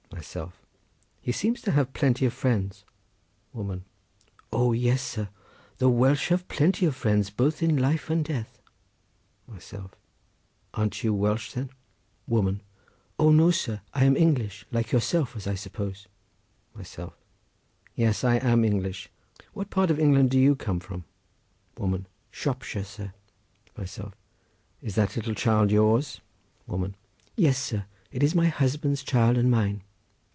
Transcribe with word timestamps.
Myself.—He 0.21 1.31
seems 1.31 1.61
to 1.61 1.71
have 1.71 1.93
plenty 1.93 2.27
of 2.27 2.33
friends. 2.33 2.85
Woman.—O 3.53 4.71
yes, 4.71 5.01
sir, 5.01 5.29
the 5.79 5.89
Welsh 5.89 6.27
have 6.27 6.47
plenty 6.47 6.85
of 6.85 6.95
friends 6.95 7.31
both 7.31 7.63
in 7.63 7.75
life 7.75 8.07
and 8.07 8.23
death. 8.23 8.61
Myself.—An't 9.47 11.03
you 11.03 11.11
Welsh, 11.11 11.53
then? 11.53 11.71
Woman.—O 12.27 13.31
no, 13.31 13.49
sir, 13.49 13.81
I 13.95 14.03
am 14.05 14.15
English, 14.15 14.63
like 14.71 14.91
yourself, 14.91 15.35
as 15.35 15.47
I 15.47 15.55
suppose. 15.55 16.07
Myself.—Yes, 16.75 18.23
I 18.23 18.35
am 18.35 18.63
English. 18.63 19.09
What 19.53 19.71
part 19.71 19.89
of 19.89 19.99
England 19.99 20.29
do 20.31 20.39
you 20.39 20.55
come 20.55 20.79
from? 20.81 21.03
Woman.—Shropshire, 21.79 22.83
sir. 22.83 23.13
Myself.—Is 23.75 24.93
that 24.93 25.15
little 25.15 25.33
child 25.33 25.71
yours? 25.71 26.21
Woman.—Yes, 26.67 27.57
sir, 27.57 27.85
it 28.11 28.21
is 28.21 28.35
my 28.35 28.47
husband's 28.49 29.01
child 29.03 29.35
and 29.35 29.49
mine. 29.49 29.81